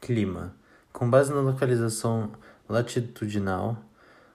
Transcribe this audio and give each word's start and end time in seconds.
Clima. 0.00 0.54
Com 0.92 1.10
base 1.10 1.30
na 1.30 1.40
localização 1.40 2.32
latitudinal, 2.66 3.76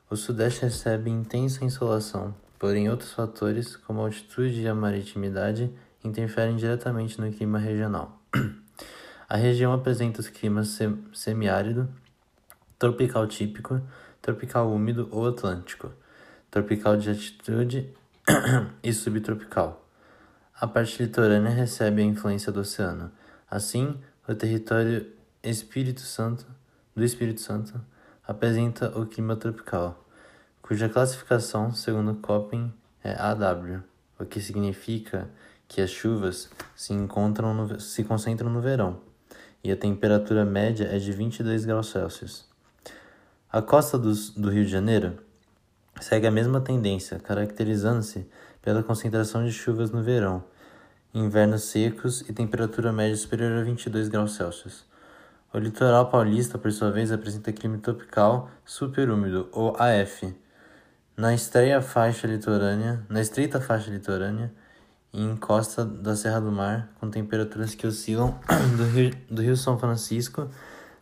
o 0.08 0.16
Sudeste 0.16 0.62
recebe 0.62 1.10
intensa 1.10 1.66
insolação, 1.66 2.36
porém 2.60 2.88
outros 2.88 3.12
fatores, 3.12 3.76
como 3.76 4.02
a 4.02 4.06
altitude 4.06 4.62
e 4.62 4.68
a 4.68 4.76
maritimidade, 4.76 5.74
interferem 6.04 6.56
diretamente 6.56 7.20
no 7.20 7.32
clima 7.32 7.58
regional. 7.58 8.22
A 9.28 9.38
região 9.38 9.74
apresenta 9.74 10.22
os 10.22 10.30
climas 10.30 10.78
semiárido, 11.12 11.90
tropical 12.78 13.26
típico, 13.26 13.82
tropical 14.22 14.72
úmido 14.72 15.08
ou 15.10 15.28
atlântico, 15.28 15.92
tropical 16.52 16.96
de 16.96 17.10
altitude 17.10 17.92
e 18.84 18.94
subtropical. 18.94 19.84
A 20.62 20.68
parte 20.68 21.02
litorânea 21.02 21.50
recebe 21.50 22.04
a 22.04 22.06
influência 22.06 22.52
do 22.52 22.60
oceano. 22.60 23.12
Assim, 23.50 24.00
o 24.28 24.36
território 24.36 25.15
Espírito 25.50 26.02
Santo 26.02 26.46
do 26.96 27.04
Espírito 27.04 27.42
Santo 27.42 27.80
apresenta 28.28 28.98
o 28.98 29.06
clima 29.06 29.36
tropical, 29.36 30.06
cuja 30.62 30.90
classificação, 30.90 31.72
segundo 31.72 32.16
Köppen, 32.16 32.74
é 33.04 33.14
AW, 33.20 33.84
o 34.20 34.26
que 34.26 34.42
significa 34.42 35.30
que 35.68 35.82
as 35.82 35.90
chuvas 35.90 36.50
se, 36.76 36.94
encontram 36.94 37.54
no, 37.54 37.80
se 37.80 38.04
concentram 38.04 38.50
no 38.50 38.62
verão 38.62 39.00
e 39.66 39.72
a 39.72 39.76
temperatura 39.76 40.46
média 40.46 40.88
é 40.92 41.00
de 41.00 41.12
22 41.12 41.66
graus 41.66 41.90
Celsius. 41.90 42.46
A 43.52 43.64
costa 43.64 43.98
do, 43.98 44.14
do 44.38 44.50
Rio 44.52 44.64
de 44.64 44.72
Janeiro 44.72 45.18
segue 46.00 46.28
a 46.28 46.32
mesma 46.32 46.62
tendência, 46.62 47.18
caracterizando-se 47.20 48.30
pela 48.62 48.84
concentração 48.84 49.44
de 49.44 49.52
chuvas 49.52 49.90
no 49.90 50.04
verão, 50.04 50.44
invernos 51.14 51.64
secos 51.64 52.22
e 52.30 52.34
temperatura 52.34 52.92
média 52.92 53.16
superior 53.16 53.60
a 53.60 53.64
22 53.64 54.08
graus 54.08 54.36
Celsius. 54.36 54.86
O 55.56 55.58
litoral 55.58 56.10
paulista, 56.10 56.58
por 56.58 56.70
sua 56.70 56.92
vez, 56.92 57.14
apresenta 57.14 57.50
clima 57.54 57.78
tropical 57.78 58.50
superúmido, 58.66 59.48
ou 59.54 59.74
AF. 59.80 60.36
Na 61.16 61.34
estreita 61.34 61.82
faixa 61.82 62.28
litorânea, 62.28 63.06
na 63.08 63.22
estreita 63.22 63.62
faixa 63.62 63.90
litorânea, 63.90 64.52
e 65.14 65.24
em 65.24 65.34
costa 65.38 65.86
da 65.86 66.14
Serra 66.14 66.42
do 66.42 66.52
Mar, 66.52 66.90
com 67.00 67.10
temperaturas 67.10 67.74
que 67.74 67.88
oscilam 67.88 68.38
do 68.76 68.84
Rio, 68.84 69.12
do 69.32 69.42
Rio 69.42 69.56
São 69.56 69.80
Francisco, 69.80 70.50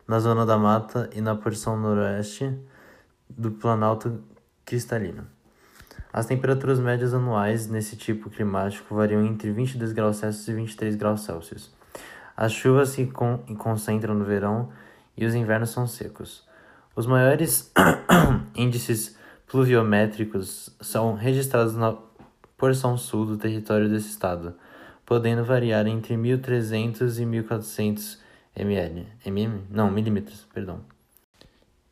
na 0.06 0.20
zona 0.20 0.46
da 0.46 0.56
mata 0.56 1.10
e 1.12 1.20
na 1.20 1.34
porção 1.34 1.76
noroeste 1.76 2.56
do 3.28 3.50
Planalto 3.50 4.22
Cristalino. 4.64 5.26
As 6.12 6.26
temperaturas 6.26 6.78
médias 6.78 7.12
anuais 7.12 7.66
nesse 7.66 7.96
tipo 7.96 8.30
climático 8.30 8.94
variam 8.94 9.26
entre 9.26 9.50
22 9.50 9.90
graus 9.90 10.18
Celsius 10.18 10.46
e 10.46 10.52
23 10.52 10.94
graus 10.94 11.22
Celsius. 11.22 11.74
As 12.36 12.52
chuvas 12.52 12.90
se 12.90 13.06
con 13.06 13.38
concentram 13.56 14.14
no 14.14 14.24
verão 14.24 14.70
e 15.16 15.24
os 15.24 15.34
invernos 15.34 15.70
são 15.70 15.86
secos. 15.86 16.46
Os 16.96 17.06
maiores 17.06 17.72
índices 18.54 19.16
pluviométricos 19.46 20.70
são 20.80 21.14
registrados 21.14 21.74
na 21.74 21.96
porção 22.56 22.96
sul 22.96 23.26
do 23.26 23.36
território 23.36 23.88
desse 23.88 24.08
estado, 24.08 24.54
podendo 25.04 25.44
variar 25.44 25.86
entre 25.86 26.14
1.300 26.16 27.18
e 27.20 27.24
1.400 27.24 28.18
ml, 28.56 29.06
mm, 29.26 29.66
não, 29.70 29.90
milímetros, 29.90 30.46
perdão. 30.52 30.80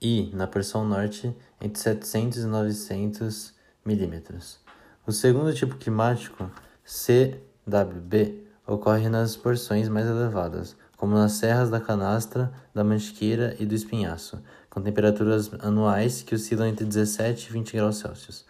E, 0.00 0.30
na 0.34 0.46
porção 0.46 0.84
norte, 0.84 1.34
entre 1.60 1.80
700 1.80 2.38
e 2.38 2.46
900 2.46 3.54
milímetros. 3.84 4.60
O 5.06 5.12
segundo 5.12 5.52
tipo 5.52 5.76
climático, 5.76 6.50
CWB, 6.84 8.46
ocorre 8.74 9.08
nas 9.08 9.36
porções 9.36 9.88
mais 9.88 10.06
elevadas, 10.06 10.76
como 10.96 11.14
nas 11.14 11.32
serras 11.32 11.70
da 11.70 11.80
Canastra, 11.80 12.52
da 12.74 12.84
Mantiqueira 12.84 13.56
e 13.58 13.66
do 13.66 13.74
Espinhaço, 13.74 14.42
com 14.70 14.80
temperaturas 14.80 15.50
anuais 15.60 16.22
que 16.22 16.34
oscilam 16.34 16.66
entre 16.66 16.84
17 16.84 17.48
e 17.48 17.52
20 17.52 17.76
graus 17.76 17.98
Celsius. 17.98 18.44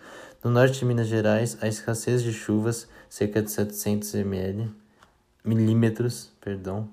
No 0.44 0.50
norte 0.50 0.78
de 0.78 0.84
Minas 0.84 1.06
Gerais, 1.06 1.56
a 1.60 1.68
escassez 1.68 2.22
de 2.22 2.32
chuvas, 2.32 2.88
cerca 3.08 3.42
de 3.42 3.50
700 3.50 4.14
ml, 4.14 4.70
milímetros, 5.44 6.30
perdão, 6.40 6.88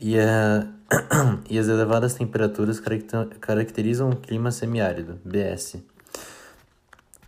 e, 0.00 0.18
a, 0.18 0.66
e 1.48 1.58
as 1.58 1.68
elevadas 1.68 2.14
temperaturas 2.14 2.80
caracterizam 3.40 4.10
o 4.10 4.16
clima 4.16 4.50
semiárido, 4.50 5.18
BS. 5.24 5.82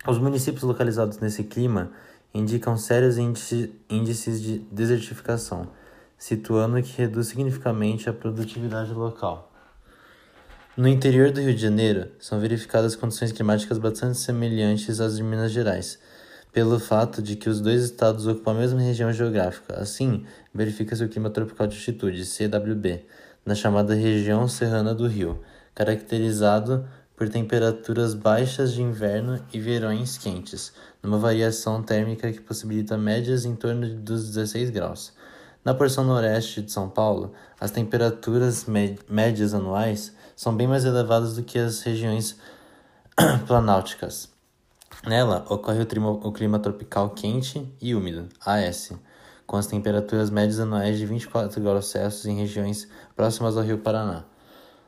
Os 0.05 0.17
municípios 0.17 0.63
localizados 0.63 1.19
nesse 1.19 1.43
clima 1.45 1.91
indicam 2.33 2.75
sérios 2.75 3.17
índices 3.17 4.41
de 4.41 4.59
desertificação, 4.71 5.69
situando 6.17 6.81
que 6.81 6.97
reduz 6.97 7.27
significativamente 7.27 8.09
a 8.09 8.13
produtividade 8.13 8.91
local. 8.93 9.51
No 10.75 10.87
interior 10.87 11.31
do 11.31 11.39
Rio 11.39 11.53
de 11.53 11.61
Janeiro, 11.61 12.09
são 12.19 12.39
verificadas 12.39 12.95
condições 12.95 13.31
climáticas 13.31 13.77
bastante 13.77 14.17
semelhantes 14.17 14.99
às 14.99 15.15
de 15.15 15.21
Minas 15.21 15.51
Gerais, 15.51 15.99
pelo 16.51 16.79
fato 16.79 17.21
de 17.21 17.35
que 17.35 17.49
os 17.49 17.61
dois 17.61 17.83
estados 17.83 18.25
ocupam 18.25 18.51
a 18.51 18.55
mesma 18.55 18.81
região 18.81 19.13
geográfica. 19.13 19.79
Assim, 19.79 20.25
verifica-se 20.53 21.03
o 21.03 21.09
clima 21.09 21.29
tropical 21.29 21.67
de 21.67 21.75
altitude, 21.75 22.25
CWB, 22.25 23.05
na 23.45 23.53
chamada 23.53 23.93
região 23.93 24.47
serrana 24.47 24.95
do 24.95 25.07
Rio, 25.07 25.39
caracterizado 25.75 26.87
por 27.15 27.29
temperaturas 27.29 28.13
baixas 28.13 28.73
de 28.73 28.81
inverno 28.81 29.43
e 29.53 29.59
verões 29.59 30.17
quentes, 30.17 30.73
numa 31.01 31.17
variação 31.17 31.83
térmica 31.83 32.31
que 32.31 32.41
possibilita 32.41 32.97
médias 32.97 33.45
em 33.45 33.55
torno 33.55 33.87
dos 33.95 34.27
16 34.27 34.69
graus. 34.71 35.13
Na 35.63 35.73
porção 35.73 36.03
noroeste 36.03 36.61
de 36.61 36.71
São 36.71 36.89
Paulo, 36.89 37.33
as 37.59 37.71
temperaturas 37.71 38.65
médias 39.07 39.53
anuais 39.53 40.13
são 40.35 40.55
bem 40.55 40.67
mais 40.67 40.83
elevadas 40.83 41.35
do 41.35 41.43
que 41.43 41.57
as 41.57 41.81
regiões 41.81 42.37
planálticas. 43.47 44.29
Nela 45.05 45.45
ocorre 45.49 45.81
o, 45.81 45.85
trimo, 45.85 46.19
o 46.23 46.31
clima 46.31 46.59
tropical 46.59 47.11
quente 47.11 47.73
e 47.81 47.95
úmido, 47.95 48.27
AS, 48.45 48.91
com 49.45 49.55
as 49.55 49.67
temperaturas 49.67 50.29
médias 50.29 50.59
anuais 50.59 50.97
de 50.97 51.05
24 51.05 51.61
graus 51.61 51.87
Celsius 51.87 52.25
em 52.25 52.37
regiões 52.37 52.87
próximas 53.15 53.55
ao 53.55 53.63
rio 53.63 53.77
Paraná. 53.77 54.25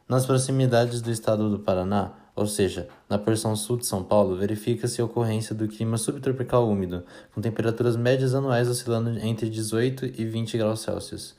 Nas 0.08 0.26
proximidades 0.26 1.02
do 1.02 1.10
estado 1.10 1.50
do 1.50 1.58
Paraná, 1.58 2.12
ou 2.36 2.46
seja, 2.46 2.88
na 3.10 3.18
porção 3.18 3.56
sul 3.56 3.78
de 3.78 3.88
São 3.88 4.04
Paulo, 4.04 4.38
verifica-se 4.38 5.02
a 5.02 5.06
ocorrência 5.06 5.56
do 5.56 5.68
clima 5.68 5.98
subtropical 5.98 6.70
úmido, 6.70 7.04
com 7.34 7.42
temperaturas 7.42 7.96
médias 7.96 8.36
anuais 8.36 8.68
oscilando 8.68 9.18
entre 9.20 9.50
18 9.50 10.06
e 10.06 10.26
20 10.26 10.58
graus 10.60 10.82
Celsius, 10.82 11.36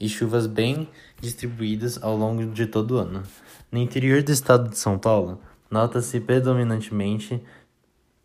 e 0.00 0.08
chuvas 0.08 0.48
bem 0.48 0.88
distribuídas 1.20 2.02
ao 2.02 2.16
longo 2.16 2.44
de 2.46 2.66
todo 2.66 2.96
o 2.96 2.98
ano. 2.98 3.22
No 3.70 3.78
interior 3.78 4.20
do 4.22 4.32
estado 4.32 4.68
de 4.68 4.78
São 4.78 4.98
Paulo, 4.98 5.40
nota-se 5.70 6.18
predominantemente 6.18 7.40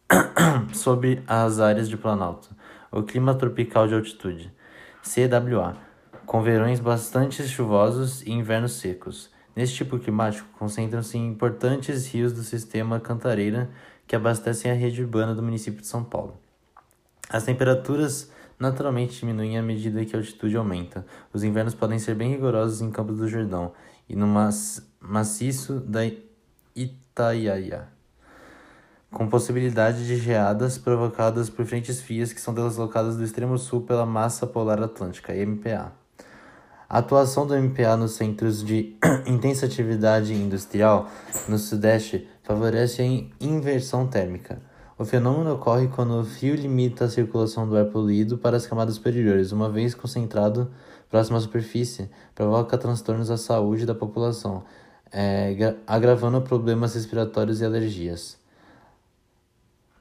sobre 0.73 1.21
as 1.27 1.59
áreas 1.59 1.87
de 1.87 1.97
Planalto 1.97 2.49
o 2.93 3.01
clima 3.01 3.33
tropical 3.33 3.87
de 3.87 3.95
altitude, 3.95 4.53
CWA, 5.01 5.75
com 6.27 6.43
verões 6.43 6.79
bastante 6.79 7.41
chuvosos 7.47 8.21
e 8.21 8.31
invernos 8.31 8.73
secos 8.73 9.32
Neste 9.55 9.77
tipo 9.77 9.99
climático, 9.99 10.47
concentram-se 10.57 11.17
importantes 11.17 12.07
rios 12.07 12.33
do 12.33 12.41
sistema 12.41 12.99
Cantareira 12.99 13.69
que 14.07 14.15
abastecem 14.15 14.71
a 14.71 14.73
rede 14.73 15.01
urbana 15.01 15.35
do 15.35 15.43
município 15.43 15.81
de 15.81 15.87
São 15.87 16.03
Paulo. 16.03 16.37
As 17.29 17.43
temperaturas 17.43 18.31
naturalmente 18.59 19.19
diminuem 19.19 19.57
à 19.57 19.61
medida 19.61 20.03
que 20.05 20.15
a 20.15 20.19
altitude 20.19 20.55
aumenta. 20.55 21.05
Os 21.31 21.43
invernos 21.43 21.73
podem 21.75 21.99
ser 21.99 22.15
bem 22.15 22.31
rigorosos 22.31 22.81
em 22.81 22.91
Campos 22.91 23.17
do 23.17 23.27
Jordão 23.27 23.73
e 24.07 24.15
no 24.15 24.27
maciço 24.99 25.79
da 25.79 26.01
Itaiaia, 26.75 27.87
com 29.11 29.29
possibilidade 29.29 30.05
de 30.05 30.17
geadas 30.17 30.77
provocadas 30.77 31.49
por 31.49 31.65
frentes 31.65 32.01
frias 32.01 32.33
que 32.33 32.41
são 32.41 32.53
deslocadas 32.53 33.15
do 33.15 33.23
extremo 33.23 33.57
sul 33.57 33.81
pela 33.81 34.05
massa 34.05 34.47
polar 34.47 34.81
atlântica, 34.81 35.33
MPA. 35.33 36.02
A 36.89 36.99
atuação 36.99 37.47
do 37.47 37.55
MPA 37.55 37.95
nos 37.95 38.11
centros 38.11 38.63
de 38.63 38.95
intensa 39.25 39.65
atividade 39.65 40.33
industrial 40.33 41.09
no 41.47 41.57
Sudeste 41.57 42.27
favorece 42.43 43.01
a 43.01 43.43
inversão 43.43 44.05
térmica. 44.05 44.61
O 44.97 45.05
fenômeno 45.05 45.53
ocorre 45.53 45.87
quando 45.87 46.19
o 46.19 46.23
frio 46.23 46.55
limita 46.55 47.05
a 47.05 47.09
circulação 47.09 47.67
do 47.67 47.75
ar 47.75 47.85
poluído 47.85 48.37
para 48.37 48.57
as 48.57 48.67
camadas 48.67 48.95
superiores, 48.95 49.51
uma 49.51 49.69
vez 49.69 49.95
concentrado 49.95 50.71
próximo 51.09 51.37
à 51.37 51.41
superfície, 51.41 52.09
provoca 52.35 52.77
transtornos 52.77 53.31
à 53.31 53.37
saúde 53.37 53.85
da 53.85 53.95
população, 53.95 54.63
é, 55.11 55.75
agravando 55.87 56.41
problemas 56.41 56.93
respiratórios 56.93 57.61
e 57.61 57.65
alergias. 57.65 58.37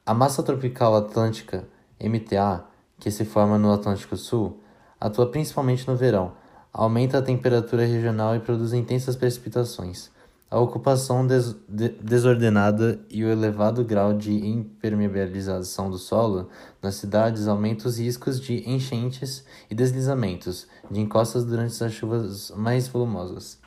A 0.04 0.12
massa 0.12 0.42
tropical 0.42 0.96
atlântica, 0.96 1.64
MTA, 2.00 2.64
que 2.98 3.10
se 3.10 3.24
forma 3.24 3.56
no 3.56 3.72
Atlântico 3.72 4.16
Sul, 4.16 4.60
atua 5.00 5.30
principalmente 5.30 5.86
no 5.88 5.96
verão 5.96 6.41
aumenta 6.72 7.18
a 7.18 7.22
temperatura 7.22 7.84
regional 7.84 8.34
e 8.34 8.40
produz 8.40 8.72
intensas 8.72 9.14
precipitações. 9.14 10.10
A 10.50 10.58
ocupação 10.60 11.26
des 11.26 11.56
de 11.66 11.88
desordenada 11.88 13.00
e 13.08 13.24
o 13.24 13.30
elevado 13.30 13.82
grau 13.84 14.12
de 14.12 14.32
impermeabilização 14.46 15.90
do 15.90 15.96
solo 15.96 16.50
nas 16.82 16.96
cidades 16.96 17.48
aumenta 17.48 17.88
os 17.88 17.98
riscos 17.98 18.38
de 18.38 18.68
enchentes 18.68 19.44
e 19.70 19.74
deslizamentos 19.74 20.66
de 20.90 21.00
encostas 21.00 21.46
durante 21.46 21.82
as 21.82 21.92
chuvas 21.92 22.52
mais 22.54 22.86
volumosas. 22.86 23.58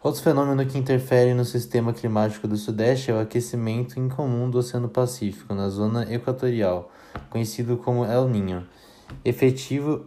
Outro 0.00 0.22
fenômeno 0.22 0.66
que 0.66 0.78
interfere 0.78 1.34
no 1.34 1.44
sistema 1.44 1.92
climático 1.92 2.48
do 2.48 2.56
Sudeste 2.56 3.10
é 3.10 3.14
o 3.14 3.20
aquecimento 3.20 3.98
incomum 3.98 4.50
do 4.50 4.58
Oceano 4.58 4.88
Pacífico, 4.88 5.54
na 5.54 5.68
zona 5.68 6.12
equatorial, 6.12 6.90
conhecido 7.30 7.76
como 7.76 8.04
El 8.04 8.28
Niño. 8.28 8.66
Efetivo, 9.24 10.06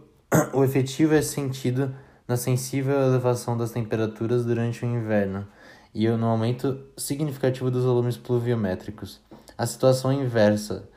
o 0.52 0.64
efetivo 0.64 1.14
é 1.14 1.22
sentido 1.22 1.94
na 2.26 2.36
sensível 2.36 3.00
elevação 3.00 3.56
das 3.56 3.70
temperaturas 3.70 4.44
durante 4.44 4.84
o 4.84 4.88
inverno 4.88 5.46
e 5.94 6.08
no 6.08 6.26
aumento 6.26 6.78
significativo 6.96 7.70
dos 7.70 7.84
volumes 7.84 8.16
pluviométricos. 8.16 9.20
A 9.56 9.66
situação 9.66 10.12
inversa, 10.12 10.88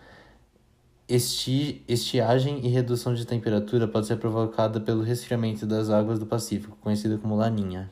esti 1.08 1.84
estiagem 1.88 2.66
e 2.66 2.70
redução 2.70 3.14
de 3.14 3.26
temperatura, 3.26 3.88
pode 3.88 4.08
ser 4.08 4.18
provocada 4.18 4.80
pelo 4.82 5.04
resfriamento 5.04 5.66
das 5.66 5.90
águas 5.90 6.20
do 6.20 6.26
Pacífico, 6.26 6.78
conhecido 6.82 7.18
como 7.18 7.36
laninha. 7.36 7.92